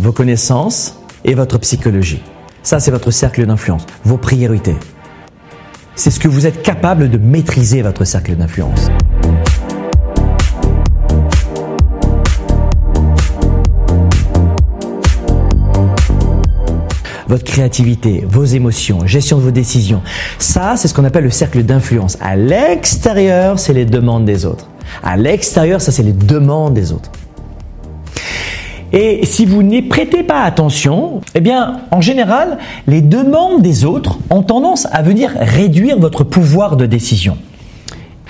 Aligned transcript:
vos 0.00 0.12
connaissances 0.12 0.98
et 1.24 1.34
votre 1.34 1.58
psychologie. 1.58 2.22
Ça, 2.62 2.80
c'est 2.80 2.90
votre 2.90 3.10
cercle 3.10 3.44
d'influence, 3.44 3.84
vos 4.04 4.16
priorités. 4.16 4.76
C'est 5.94 6.10
ce 6.10 6.18
que 6.18 6.28
vous 6.28 6.46
êtes 6.46 6.62
capable 6.62 7.10
de 7.10 7.18
maîtriser, 7.18 7.82
votre 7.82 8.04
cercle 8.04 8.34
d'influence. 8.34 8.88
votre 17.28 17.44
créativité, 17.44 18.24
vos 18.28 18.44
émotions, 18.44 19.06
gestion 19.06 19.38
de 19.38 19.42
vos 19.42 19.52
décisions. 19.52 20.02
Ça, 20.40 20.74
c'est 20.76 20.88
ce 20.88 20.94
qu'on 20.94 21.04
appelle 21.04 21.22
le 21.22 21.30
cercle 21.30 21.62
d'influence. 21.62 22.18
À 22.20 22.34
l'extérieur, 22.34 23.60
c'est 23.60 23.72
les 23.72 23.84
demandes 23.84 24.24
des 24.24 24.46
autres. 24.46 24.66
À 25.04 25.16
l'extérieur, 25.16 25.80
ça, 25.80 25.92
c'est 25.92 26.02
les 26.02 26.12
demandes 26.12 26.74
des 26.74 26.90
autres. 26.90 27.12
Et 28.92 29.24
si 29.24 29.46
vous 29.46 29.62
n'y 29.62 29.82
prêtez 29.82 30.22
pas 30.22 30.42
attention, 30.42 31.20
eh 31.34 31.40
bien, 31.40 31.80
en 31.90 32.00
général, 32.00 32.58
les 32.86 33.02
demandes 33.02 33.62
des 33.62 33.84
autres 33.84 34.18
ont 34.30 34.42
tendance 34.42 34.88
à 34.90 35.02
venir 35.02 35.30
réduire 35.36 35.98
votre 35.98 36.24
pouvoir 36.24 36.76
de 36.76 36.86
décision. 36.86 37.36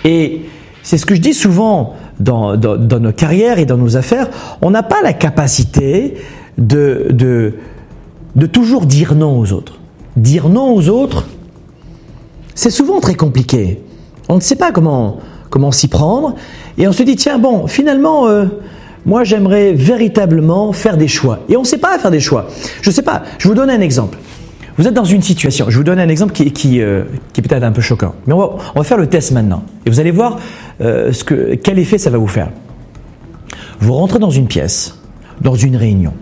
Et 0.05 0.43
c'est 0.83 0.99
ce 0.99 1.07
que 1.07 1.15
je 1.15 1.21
dis 1.21 1.35
souvent 1.35 1.95
dans, 2.19 2.57
nos 2.57 3.13
carrières 3.13 3.59
et 3.59 3.65
dans 3.65 3.79
nos 3.79 3.97
affaires, 3.97 4.29
on 4.61 4.71
n'a 4.71 4.83
pas 4.83 5.03
la 5.03 5.13
capacité 5.13 6.15
de, 6.59 7.09
de, 7.11 8.47
toujours 8.47 8.85
dire 8.85 9.15
non 9.15 9.39
aux 9.39 9.53
autres. 9.53 9.79
Dire 10.17 10.49
non 10.49 10.75
aux 10.75 10.89
autres, 10.89 11.27
c'est 12.55 12.71
souvent 12.71 13.01
très 13.01 13.15
compliqué. 13.15 13.83
On 14.29 14.37
ne 14.37 14.41
sait 14.41 14.57
pas 14.57 14.73
comment, 14.73 15.19
comment 15.49 15.73
s'y 15.73 15.89
prendre. 15.89 16.35
Et 16.77 16.87
on 16.87 16.93
se 16.93 17.03
dit, 17.03 17.17
tiens, 17.17 17.39
bon, 17.39 17.67
finalement, 17.67 18.29
euh, 18.29 18.47
moi, 19.07 19.25
j'aimerais 19.25 19.73
véritablement 19.73 20.73
faire 20.73 20.97
des 20.97 21.09
choix. 21.09 21.41
Et 21.49 21.57
on 21.57 21.63
ne 21.63 21.67
sait 21.67 21.79
pas 21.79 21.99
faire 21.99 22.11
des 22.11 22.21
choix. 22.21 22.49
Je 22.83 22.91
ne 22.91 22.95
sais 22.95 23.03
pas. 23.03 23.23
Je 23.39 23.49
vous 23.49 23.55
donne 23.55 23.71
un 23.71 23.81
exemple. 23.81 24.19
Vous 24.77 24.87
êtes 24.87 24.95
dans 24.95 25.05
une 25.05 25.23
situation. 25.23 25.67
Je 25.69 25.77
vous 25.77 25.85
donne 25.85 25.99
un 25.99 26.09
exemple 26.09 26.33
qui, 26.33 26.53
qui, 26.53 26.81
euh, 26.81 27.05
qui 27.33 27.41
est 27.41 27.43
peut-être 27.47 27.65
un 27.65 27.73
peu 27.73 27.83
choquant. 27.83 28.15
Mais 28.27 28.33
on 28.33 28.39
va, 28.39 28.57
on 28.75 28.79
va, 28.79 28.85
faire 28.85 28.99
le 28.99 29.07
test 29.09 29.33
maintenant. 29.33 29.63
Et 29.85 29.91
vous 29.91 30.01
allez 30.01 30.11
voir 30.11 30.39
euh, 30.81 31.13
ce 31.13 31.25
que, 31.25 31.55
quel 31.55 31.79
effet 31.79 31.99
ça 31.99 32.11
va 32.11 32.19
vous 32.19 32.27
faire. 32.27 32.51
Vous 33.81 33.95
rentrez 33.95 34.19
dans 34.19 34.31
une 34.31 34.47
pièce, 34.47 34.99
dans 35.41 35.55
une 35.55 35.77
réunion, 35.77 36.13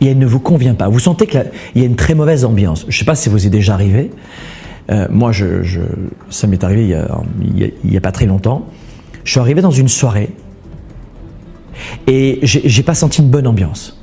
et 0.00 0.06
elle 0.08 0.18
ne 0.18 0.26
vous 0.26 0.40
convient 0.40 0.74
pas. 0.74 0.88
Vous 0.88 0.98
sentez 0.98 1.26
qu'il 1.26 1.44
y 1.76 1.82
a 1.82 1.84
une 1.84 1.96
très 1.96 2.14
mauvaise 2.14 2.44
ambiance. 2.44 2.82
Je 2.88 2.94
ne 2.94 2.98
sais 2.98 3.04
pas 3.04 3.14
si 3.14 3.28
vous 3.28 3.46
est 3.46 3.50
déjà 3.50 3.74
arrivé. 3.74 4.10
Euh, 4.90 5.06
moi, 5.10 5.32
ça 6.30 6.46
m'est 6.46 6.62
arrivé 6.62 6.82
il 6.82 7.72
n'y 7.84 7.94
a, 7.94 7.98
a, 7.98 8.00
pas 8.00 8.12
très 8.12 8.26
longtemps. 8.26 8.66
Je 9.24 9.30
suis 9.30 9.40
arrivé 9.40 9.62
dans 9.62 9.70
une 9.70 9.88
soirée 9.88 10.30
et 12.06 12.40
j'ai 12.42 12.82
pas 12.82 12.94
senti 12.94 13.22
une 13.22 13.28
bonne 13.28 13.46
ambiance. 13.46 13.98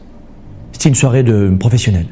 C'était 0.72 0.90
une 0.90 0.96
soirée 0.96 1.24
de 1.24 1.54
professionnelle. 1.60 2.08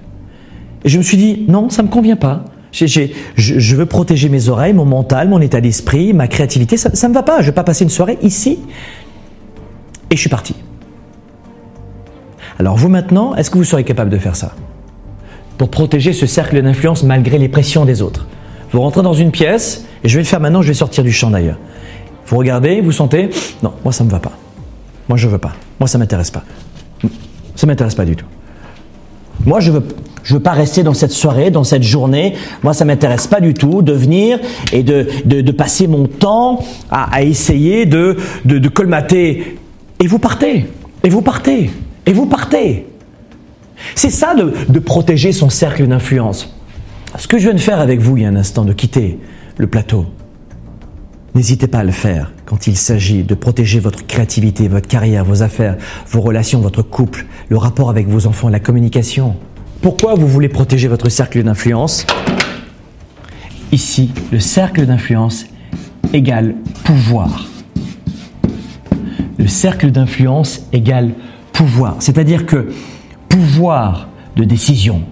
Et 0.84 0.90
je 0.90 0.98
me 0.98 1.04
suis 1.04 1.18
dit, 1.18 1.46
non, 1.48 1.70
ça 1.70 1.84
me 1.84 1.88
convient 1.88 2.16
pas. 2.16 2.46
je, 2.72 3.76
veux 3.76 3.86
protéger 3.86 4.30
mes 4.30 4.50
oreilles, 4.50 4.74
mon 4.74 4.86
mental, 4.86 5.28
mon 5.30 5.42
état 5.42 5.62
d'esprit, 5.62 6.14
ma 6.14 6.28
créativité. 6.28 6.78
Ça, 6.78 6.90
ne 6.90 7.10
me 7.10 7.14
va 7.14 7.24
pas. 7.24 7.38
Je 7.38 7.42
ne 7.42 7.46
vais 7.48 7.56
pas 7.56 7.64
passer 7.64 7.84
une 7.84 7.90
soirée 7.90 8.18
ici. 8.22 8.60
Et 10.12 10.16
je 10.16 10.22
suis 10.22 10.30
parti. 10.30 10.56
Alors 12.60 12.76
vous 12.76 12.90
maintenant, 12.90 13.36
est-ce 13.36 13.50
que 13.50 13.58
vous 13.58 13.64
serez 13.64 13.84
capable 13.84 14.10
de 14.10 14.18
faire 14.18 14.36
ça? 14.36 14.54
Pour 15.58 15.70
protéger 15.70 16.14
ce 16.14 16.26
cercle 16.26 16.62
d'influence 16.62 17.04
malgré 17.04 17.38
les 17.38 17.50
pressions 17.50 17.86
des 17.86 18.02
autres. 18.02 18.28
Vous 18.72 18.82
rentrez 18.82 19.02
dans 19.02 19.14
une 19.14 19.32
pièce, 19.32 19.86
et 20.04 20.10
je 20.10 20.16
vais 20.16 20.24
le 20.24 20.28
faire 20.28 20.40
maintenant, 20.40 20.62
je 20.62 20.68
vais 20.68 20.74
sortir 20.74 21.04
du 21.04 21.12
champ 21.12 21.32
d'ailleurs. 21.32 21.58
Vous 22.28 22.38
regardez, 22.38 22.82
vous 22.82 22.92
sentez, 22.92 23.30
non, 23.64 23.74
moi 23.84 23.92
ça 23.92 24.04
ne 24.04 24.10
me 24.10 24.12
va 24.12 24.20
pas. 24.20 24.34
Moi, 25.10 25.18
je 25.18 25.28
veux 25.28 25.40
pas. 25.40 25.54
Moi, 25.80 25.88
ça 25.88 25.98
m'intéresse 25.98 26.32
pas. 26.32 26.44
Ça 27.56 27.68
m'intéresse 27.68 27.96
pas 27.96 28.06
du 28.06 28.16
tout. 28.16 28.26
Moi, 29.46 29.60
je 29.60 29.72
veux, 29.72 29.84
je 30.24 30.34
veux 30.34 30.42
pas 30.42 30.52
rester 30.52 30.84
dans 30.84 30.94
cette 30.94 31.12
soirée, 31.12 31.52
dans 31.52 31.64
cette 31.64 31.84
journée. 31.84 32.36
Moi, 32.64 32.74
ça 32.74 32.86
m'intéresse 32.86 33.28
pas 33.28 33.40
du 33.40 33.54
tout 33.54 33.82
de 33.82 33.94
venir 33.94 34.40
et 34.72 34.84
de, 34.84 35.08
de, 35.26 35.52
passer 35.52 35.88
mon 35.88 36.08
temps 36.08 36.64
à, 36.92 37.24
essayer 37.24 37.86
de, 37.86 38.18
de, 38.46 38.60
de 38.60 38.70
colmater. 38.70 39.58
Et 40.02 40.08
vous 40.08 40.20
partez. 40.20 40.66
Et 41.04 41.10
vous 41.10 41.22
partez. 41.22 41.70
Et 42.06 42.14
vous 42.14 42.26
partez. 42.26 42.86
C'est 43.96 44.10
ça 44.10 44.36
de, 44.36 44.54
de 44.68 44.80
protéger 44.80 45.32
son 45.32 45.50
cercle 45.50 45.88
d'influence. 45.88 46.54
Ce 47.18 47.28
que 47.28 47.38
je 47.38 47.44
viens 47.44 47.54
de 47.54 47.60
faire 47.60 47.80
avec 47.80 48.02
vous 48.02 48.18
il 48.18 48.24
y 48.24 48.26
a 48.26 48.30
un 48.30 48.36
instant, 48.36 48.66
de 48.66 48.74
quitter 48.74 49.18
le 49.58 49.68
plateau, 49.68 50.06
N'hésitez 51.36 51.68
pas 51.68 51.80
à 51.80 51.84
le 51.84 51.92
faire 51.92 52.32
quand 52.50 52.66
il 52.66 52.76
s'agit 52.76 53.22
de 53.22 53.36
protéger 53.36 53.80
votre 53.80 54.08
créativité, 54.08 54.68
votre 54.68 54.88
carrière, 54.88 55.24
vos 55.24 55.44
affaires, 55.44 55.78
vos 56.08 56.20
relations, 56.20 56.60
votre 56.62 56.82
couple, 56.82 57.28
le 57.48 57.58
rapport 57.58 57.92
avec 57.92 58.08
vos 58.08 58.26
enfants, 58.26 58.50
la 58.50 58.60
communication. 58.60 59.36
Pourquoi 59.84 60.16
vous 60.16 60.28
voulez 60.28 60.50
protéger 60.50 60.88
votre 60.88 61.10
cercle 61.10 61.44
d'influence? 61.44 62.08
Ici, 63.72 64.12
le 64.32 64.40
cercle 64.40 64.88
d'influence 64.88 65.46
égale 66.12 66.56
pouvoir. 66.84 67.46
Le 69.38 69.48
cercle 69.48 69.92
d'influence 69.92 70.64
égale 70.74 71.12
pouvoir. 71.54 71.98
C'est-à-dire 72.00 72.48
que 72.48 72.72
pouvoir 73.30 74.10
de 74.36 74.44
décision, 74.44 75.04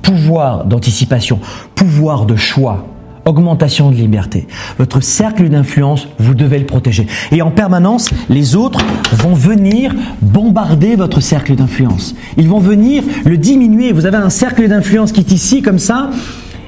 pouvoir 0.00 0.64
d'anticipation, 0.64 1.40
pouvoir 1.74 2.24
de 2.24 2.36
choix, 2.36 2.86
augmentation 3.26 3.90
de 3.90 3.96
liberté. 3.96 4.46
Votre 4.78 5.00
cercle 5.02 5.48
d'influence, 5.48 6.08
vous 6.18 6.34
devez 6.34 6.58
le 6.58 6.66
protéger. 6.66 7.06
Et 7.32 7.42
en 7.42 7.50
permanence, 7.50 8.08
les 8.28 8.56
autres 8.56 8.80
vont 9.12 9.34
venir 9.34 9.94
bombarder 10.22 10.96
votre 10.96 11.20
cercle 11.20 11.54
d'influence. 11.54 12.14
Ils 12.36 12.48
vont 12.48 12.60
venir 12.60 13.02
le 13.24 13.36
diminuer. 13.36 13.92
Vous 13.92 14.06
avez 14.06 14.16
un 14.16 14.30
cercle 14.30 14.66
d'influence 14.68 15.12
qui 15.12 15.20
est 15.20 15.32
ici, 15.32 15.60
comme 15.60 15.78
ça, 15.78 16.10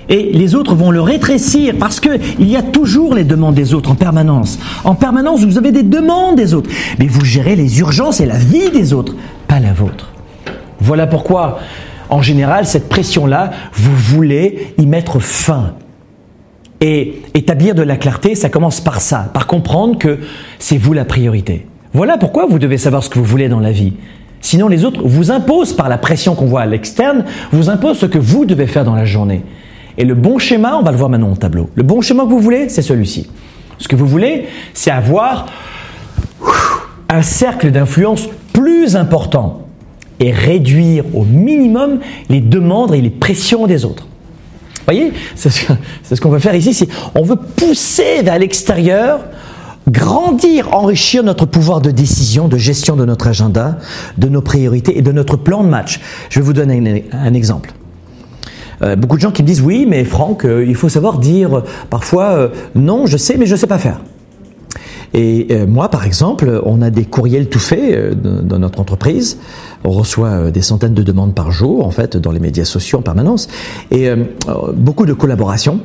et 0.08 0.30
les 0.32 0.54
autres 0.54 0.74
vont 0.74 0.90
le 0.90 1.00
rétrécir 1.00 1.74
parce 1.78 2.00
que 2.00 2.18
il 2.38 2.48
y 2.48 2.56
a 2.56 2.62
toujours 2.62 3.14
les 3.14 3.24
demandes 3.24 3.54
des 3.54 3.74
autres 3.74 3.90
en 3.90 3.94
permanence. 3.94 4.58
En 4.84 4.94
permanence, 4.94 5.44
vous 5.44 5.58
avez 5.58 5.70
des 5.70 5.82
demandes 5.82 6.36
des 6.36 6.54
autres, 6.54 6.70
mais 6.98 7.06
vous 7.06 7.24
gérez 7.24 7.56
les 7.56 7.78
urgences 7.80 8.20
et 8.20 8.26
la 8.26 8.38
vie 8.38 8.70
des 8.70 8.92
autres, 8.94 9.14
pas 9.46 9.60
la 9.60 9.72
vôtre. 9.72 10.10
Voilà 10.80 11.06
pourquoi, 11.06 11.58
en 12.08 12.22
général, 12.22 12.66
cette 12.66 12.88
pression-là, 12.88 13.50
vous 13.74 13.94
voulez 13.94 14.74
y 14.78 14.86
mettre 14.86 15.18
fin. 15.20 15.74
Et 16.80 17.22
établir 17.34 17.74
de 17.74 17.82
la 17.82 17.96
clarté, 17.96 18.34
ça 18.34 18.48
commence 18.48 18.80
par 18.80 19.00
ça, 19.00 19.30
par 19.34 19.46
comprendre 19.46 19.98
que 19.98 20.18
c'est 20.58 20.78
vous 20.78 20.92
la 20.92 21.04
priorité. 21.04 21.66
Voilà 21.92 22.18
pourquoi 22.18 22.46
vous 22.46 22.58
devez 22.58 22.78
savoir 22.78 23.02
ce 23.02 23.10
que 23.10 23.18
vous 23.18 23.24
voulez 23.24 23.48
dans 23.48 23.60
la 23.60 23.72
vie. 23.72 23.94
Sinon, 24.40 24.68
les 24.68 24.84
autres 24.84 25.02
vous 25.02 25.30
imposent 25.30 25.72
par 25.72 25.88
la 25.88 25.98
pression 25.98 26.34
qu'on 26.34 26.46
voit 26.46 26.60
à 26.60 26.66
l'externe, 26.66 27.24
vous 27.50 27.70
imposent 27.70 27.98
ce 27.98 28.06
que 28.06 28.18
vous 28.18 28.44
devez 28.44 28.66
faire 28.66 28.84
dans 28.84 28.94
la 28.94 29.04
journée. 29.04 29.42
Et 29.96 30.04
le 30.04 30.14
bon 30.14 30.38
schéma, 30.38 30.76
on 30.78 30.82
va 30.82 30.92
le 30.92 30.96
voir 30.96 31.10
maintenant 31.10 31.32
au 31.32 31.36
tableau. 31.36 31.70
Le 31.74 31.82
bon 31.82 32.00
schéma 32.00 32.24
que 32.24 32.28
vous 32.28 32.38
voulez, 32.38 32.68
c'est 32.68 32.82
celui-ci. 32.82 33.28
Ce 33.78 33.88
que 33.88 33.96
vous 33.96 34.06
voulez, 34.06 34.46
c'est 34.74 34.92
avoir 34.92 35.46
un 37.08 37.22
cercle 37.22 37.72
d'influence 37.72 38.28
plus 38.52 38.94
important 38.94 39.66
et 40.20 40.30
réduire 40.30 41.04
au 41.14 41.24
minimum 41.24 42.00
les 42.28 42.40
demandes 42.40 42.94
et 42.94 43.00
les 43.00 43.10
pressions 43.10 43.66
des 43.66 43.84
autres 43.84 44.07
voyez, 44.88 45.12
c'est 45.34 45.50
ce 45.50 46.20
qu'on 46.20 46.30
veut 46.30 46.38
faire 46.38 46.54
ici. 46.54 46.88
On 47.14 47.22
veut 47.22 47.36
pousser 47.36 48.22
vers 48.22 48.38
l'extérieur, 48.38 49.20
grandir, 49.90 50.74
enrichir 50.74 51.22
notre 51.22 51.46
pouvoir 51.46 51.80
de 51.80 51.90
décision, 51.90 52.48
de 52.48 52.56
gestion 52.56 52.96
de 52.96 53.04
notre 53.04 53.26
agenda, 53.26 53.78
de 54.16 54.28
nos 54.28 54.42
priorités 54.42 54.98
et 54.98 55.02
de 55.02 55.12
notre 55.12 55.36
plan 55.36 55.62
de 55.62 55.68
match. 55.68 56.00
Je 56.30 56.40
vais 56.40 56.46
vous 56.46 56.52
donner 56.52 57.04
un, 57.12 57.34
exemple. 57.34 57.72
Euh, 58.82 58.96
beaucoup 58.96 59.16
de 59.16 59.22
gens 59.22 59.32
qui 59.32 59.42
me 59.42 59.46
disent 59.46 59.60
oui, 59.60 59.86
mais 59.88 60.04
Franck, 60.04 60.44
euh, 60.44 60.64
il 60.66 60.74
faut 60.74 60.88
savoir 60.88 61.18
dire 61.18 61.62
parfois 61.90 62.30
euh, 62.32 62.48
non, 62.74 63.06
je 63.06 63.16
sais, 63.16 63.36
mais 63.36 63.46
je 63.46 63.52
ne 63.52 63.58
sais 63.58 63.66
pas 63.66 63.78
faire. 63.78 64.00
Et 65.14 65.46
euh, 65.50 65.66
moi, 65.66 65.88
par 65.88 66.04
exemple, 66.04 66.60
on 66.64 66.82
a 66.82 66.90
des 66.90 67.04
courriels 67.04 67.48
tout 67.48 67.58
faits 67.58 67.94
euh, 67.94 68.14
dans 68.14 68.58
notre 68.58 68.80
entreprise. 68.80 69.38
On 69.84 69.90
reçoit 69.90 70.28
euh, 70.28 70.50
des 70.50 70.62
centaines 70.62 70.94
de 70.94 71.02
demandes 71.02 71.34
par 71.34 71.50
jour, 71.50 71.86
en 71.86 71.90
fait, 71.90 72.16
dans 72.16 72.32
les 72.32 72.40
médias 72.40 72.64
sociaux 72.64 72.98
en 72.98 73.02
permanence, 73.02 73.48
et 73.90 74.10
beaucoup 74.74 75.06
de 75.06 75.12
collaborations. 75.12 75.80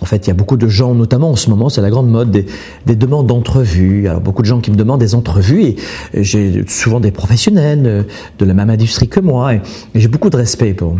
En 0.00 0.04
fait, 0.04 0.26
il 0.26 0.28
y 0.28 0.30
a 0.30 0.34
beaucoup 0.34 0.56
de 0.56 0.68
gens, 0.68 0.94
notamment 0.94 1.30
en 1.30 1.36
ce 1.36 1.50
moment, 1.50 1.68
c'est 1.68 1.80
la 1.80 1.90
grande 1.90 2.08
mode 2.08 2.30
des, 2.30 2.46
des 2.86 2.94
demandes 2.94 3.26
d'entrevues. 3.26 4.08
Alors, 4.08 4.20
beaucoup 4.20 4.42
de 4.42 4.46
gens 4.46 4.60
qui 4.60 4.70
me 4.70 4.76
demandent 4.76 5.00
des 5.00 5.16
entrevues 5.16 5.62
et 5.62 5.76
j'ai 6.14 6.64
souvent 6.68 7.00
des 7.00 7.10
professionnels 7.10 8.06
de 8.38 8.44
la 8.44 8.54
même 8.54 8.70
industrie 8.70 9.08
que 9.08 9.18
moi 9.18 9.54
et, 9.54 9.60
j'ai 9.96 10.06
beaucoup 10.06 10.30
de 10.30 10.36
respect 10.36 10.72
pour, 10.72 10.96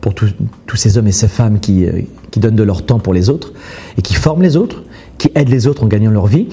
pour 0.00 0.14
tous 0.14 0.76
ces 0.76 0.96
hommes 0.96 1.06
et 1.06 1.12
ces 1.12 1.28
femmes 1.28 1.60
qui, 1.60 1.86
qui 2.30 2.40
donnent 2.40 2.56
de 2.56 2.62
leur 2.62 2.86
temps 2.86 2.98
pour 2.98 3.12
les 3.12 3.28
autres 3.28 3.52
et 3.98 4.02
qui 4.02 4.14
forment 4.14 4.42
les 4.42 4.56
autres 4.56 4.84
qui 5.20 5.30
aident 5.34 5.50
les 5.50 5.66
autres 5.66 5.84
en 5.84 5.86
gagnant 5.86 6.10
leur 6.10 6.26
vie. 6.26 6.46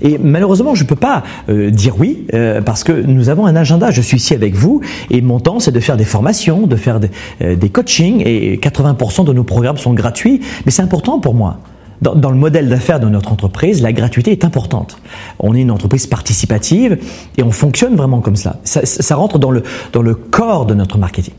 Et 0.00 0.18
malheureusement, 0.18 0.74
je 0.74 0.82
ne 0.82 0.88
peux 0.88 0.96
pas 0.96 1.22
euh, 1.50 1.70
dire 1.70 1.96
oui 1.98 2.26
euh, 2.32 2.62
parce 2.62 2.82
que 2.82 2.92
nous 2.92 3.28
avons 3.28 3.46
un 3.46 3.54
agenda. 3.54 3.90
Je 3.90 4.00
suis 4.00 4.16
ici 4.16 4.34
avec 4.34 4.54
vous 4.54 4.80
et 5.10 5.20
mon 5.20 5.38
temps, 5.40 5.60
c'est 5.60 5.72
de 5.72 5.80
faire 5.80 5.98
des 5.98 6.04
formations, 6.04 6.66
de 6.66 6.76
faire 6.76 7.00
des, 7.00 7.10
euh, 7.42 7.54
des 7.54 7.68
coachings 7.68 8.22
et 8.24 8.56
80% 8.56 9.26
de 9.26 9.32
nos 9.34 9.44
programmes 9.44 9.76
sont 9.76 9.92
gratuits. 9.92 10.40
Mais 10.64 10.72
c'est 10.72 10.82
important 10.82 11.20
pour 11.20 11.34
moi 11.34 11.58
dans, 12.02 12.30
le 12.30 12.36
modèle 12.36 12.68
d'affaires 12.68 13.00
de 13.00 13.08
notre 13.08 13.32
entreprise, 13.32 13.80
la 13.80 13.92
gratuité 13.92 14.30
est 14.32 14.44
importante. 14.44 14.98
On 15.38 15.54
est 15.54 15.60
une 15.60 15.70
entreprise 15.70 16.06
participative 16.06 16.98
et 17.38 17.42
on 17.42 17.50
fonctionne 17.50 17.96
vraiment 17.96 18.20
comme. 18.20 18.36
Ça, 18.36 18.56
ça 18.64 19.16
rentre 19.16 19.38
dans 19.38 19.50
le, 19.50 19.62
dans 19.92 20.02
le 20.02 20.14
corps 20.14 20.66
de 20.66 20.74
notre 20.74 20.98
marketing. 20.98 21.32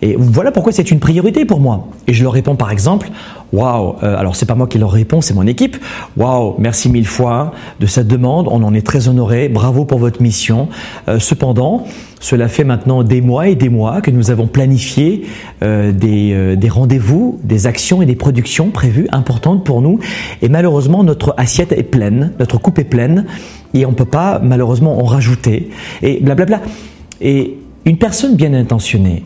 Et 0.00 0.14
voilà 0.16 0.52
pourquoi 0.52 0.72
c'est 0.72 0.90
une 0.90 1.00
priorité 1.00 1.44
pour 1.44 1.60
moi. 1.60 1.88
Et 2.06 2.12
je 2.12 2.22
leur 2.22 2.32
réponds 2.32 2.54
par 2.54 2.70
exemple, 2.70 3.10
waouh, 3.52 3.96
euh, 4.02 4.16
alors 4.16 4.36
c'est 4.36 4.46
pas 4.46 4.54
moi 4.54 4.66
qui 4.66 4.78
leur 4.78 4.90
réponds, 4.90 5.20
c'est 5.20 5.34
mon 5.34 5.46
équipe. 5.46 5.76
Waouh, 6.16 6.54
merci 6.58 6.88
mille 6.88 7.06
fois 7.06 7.52
de 7.80 7.86
cette 7.86 8.08
demande, 8.08 8.48
on 8.50 8.62
en 8.62 8.74
est 8.74 8.86
très 8.86 9.08
honoré, 9.08 9.48
bravo 9.48 9.84
pour 9.84 9.98
votre 9.98 10.22
mission. 10.22 10.68
Euh, 11.08 11.18
cependant, 11.18 11.84
cela 12.20 12.48
fait 12.48 12.64
maintenant 12.64 13.02
des 13.02 13.20
mois 13.20 13.48
et 13.48 13.54
des 13.54 13.68
mois 13.68 14.00
que 14.00 14.10
nous 14.10 14.30
avons 14.30 14.46
planifié 14.46 15.26
euh, 15.62 15.92
des, 15.92 16.56
des 16.56 16.68
rendez-vous, 16.68 17.38
des 17.44 17.66
actions 17.66 18.02
et 18.02 18.06
des 18.06 18.16
productions 18.16 18.70
prévues 18.70 19.08
importantes 19.12 19.64
pour 19.64 19.82
nous. 19.82 20.00
Et 20.42 20.48
malheureusement, 20.48 21.04
notre 21.04 21.34
assiette 21.36 21.72
est 21.72 21.84
pleine, 21.84 22.32
notre 22.38 22.58
coupe 22.58 22.78
est 22.78 22.84
pleine, 22.84 23.26
et 23.74 23.86
on 23.86 23.92
peut 23.92 24.04
pas 24.04 24.40
malheureusement 24.42 25.00
en 25.00 25.04
rajouter. 25.04 25.70
Et 26.02 26.20
blablabla. 26.20 26.60
Et 27.20 27.58
une 27.84 27.98
personne 27.98 28.36
bien 28.36 28.52
intentionnée, 28.52 29.24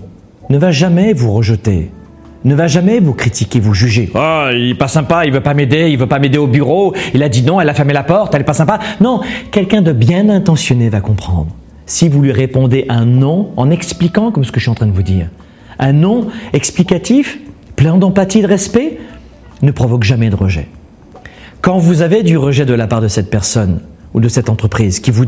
ne 0.51 0.59
va 0.59 0.71
jamais 0.71 1.13
vous 1.13 1.33
rejeter, 1.33 1.91
ne 2.45 2.55
va 2.55 2.67
jamais 2.67 3.01
vous 3.01 3.15
critiquer, 3.15 3.61
vous 3.61 3.75
juger. 3.75 4.11
Oh, 4.15 4.47
il 4.53 4.71
est 4.71 4.75
pas 4.75 4.89
sympa, 4.89 5.25
il 5.25 5.33
veut 5.33 5.41
pas 5.41 5.55
m'aider, 5.55 5.91
il 5.91 5.99
veut 5.99 6.07
pas 6.07 6.19
m'aider 6.19 6.39
au 6.39 6.47
bureau, 6.47 6.95
il 7.15 7.23
a 7.23 7.29
dit 7.29 7.43
non, 7.43 7.61
elle 7.61 7.69
a 7.69 7.75
fermé 7.75 7.93
la 7.93 8.03
porte, 8.03 8.35
elle 8.35 8.43
est 8.43 8.45
pas 8.45 8.55
sympa. 8.55 8.79
Non, 9.01 9.21
quelqu'un 9.51 9.83
de 9.83 9.93
bien 9.93 10.29
intentionné 10.29 10.89
va 10.89 11.01
comprendre. 11.01 11.49
Si 11.87 12.09
vous 12.09 12.23
lui 12.23 12.33
répondez 12.33 12.87
un 12.89 13.05
non 13.05 13.51
en 13.57 13.71
expliquant 13.71 14.31
comme 14.31 14.45
ce 14.45 14.53
que 14.53 14.61
je 14.61 14.65
suis 14.65 14.71
en 14.71 14.75
train 14.75 14.87
de 14.87 14.93
vous 14.93 15.03
dire, 15.03 15.29
un 15.79 15.93
non 15.93 16.29
explicatif, 16.53 17.39
plein 17.77 17.97
d'empathie 17.97 18.43
de 18.43 18.47
respect, 18.47 18.99
ne 19.63 19.71
provoque 19.71 20.05
jamais 20.05 20.31
de 20.31 20.37
rejet. 20.37 20.69
Quand 21.61 21.79
vous 21.79 22.03
avez 22.03 22.23
du 22.23 22.37
rejet 22.37 22.65
de 22.65 22.75
la 22.75 22.87
part 22.87 23.01
de 23.01 23.09
cette 23.09 23.31
personne, 23.31 23.81
ou 24.15 24.21
de 24.21 24.29
cette 24.29 24.49
entreprise 24.49 25.01
qui 25.01 25.11
vous, 25.11 25.25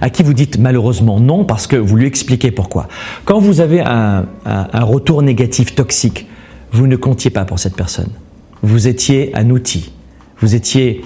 à 0.00 0.10
qui 0.10 0.22
vous 0.22 0.34
dites 0.34 0.58
malheureusement 0.58 1.20
non 1.20 1.44
parce 1.44 1.66
que 1.66 1.76
vous 1.76 1.96
lui 1.96 2.06
expliquez 2.06 2.50
pourquoi. 2.50 2.88
Quand 3.24 3.38
vous 3.38 3.60
avez 3.60 3.80
un, 3.80 4.26
retour 4.74 5.22
négatif 5.22 5.74
toxique, 5.74 6.26
vous 6.72 6.86
ne 6.86 6.96
comptiez 6.96 7.30
pas 7.30 7.44
pour 7.44 7.58
cette 7.58 7.76
personne. 7.76 8.10
Vous 8.62 8.88
étiez 8.88 9.36
un 9.36 9.50
outil, 9.50 9.92
vous 10.40 10.54
étiez 10.54 11.02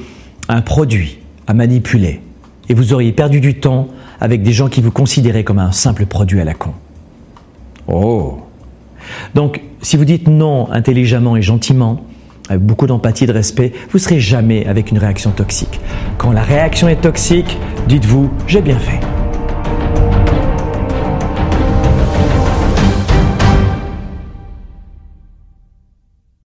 un 0.48 0.62
produit 0.62 1.18
à 1.46 1.54
manipuler 1.54 2.20
et 2.68 2.74
vous 2.74 2.92
auriez 2.92 3.12
perdu 3.12 3.40
du 3.40 3.58
temps 3.60 3.88
avec 4.20 4.42
des 4.42 4.52
gens 4.52 4.68
qui 4.68 4.80
vous 4.80 4.90
considéraient 4.90 5.44
comme 5.44 5.58
un 5.58 5.72
simple 5.72 6.06
produit 6.06 6.40
à 6.40 6.44
la 6.44 6.54
con. 6.54 6.72
Oh 7.88 8.38
Donc, 9.34 9.60
si 9.82 9.96
vous 9.96 10.04
dites 10.04 10.28
non 10.28 10.70
intelligemment 10.70 11.36
et 11.36 11.42
gentiment, 11.42 12.04
avec 12.48 12.62
beaucoup 12.62 12.86
d'empathie 12.86 13.24
et 13.24 13.26
de 13.26 13.32
respect, 13.32 13.72
vous 13.90 13.98
ne 13.98 14.02
serez 14.02 14.20
jamais 14.20 14.66
avec 14.66 14.90
une 14.90 14.98
réaction 14.98 15.30
toxique. 15.30 15.80
Quand 16.18 16.32
la 16.32 16.42
réaction 16.42 16.88
est 16.88 17.00
toxique, 17.00 17.58
dites-vous, 17.88 18.30
j'ai 18.46 18.60
bien 18.60 18.78
fait. 18.78 19.00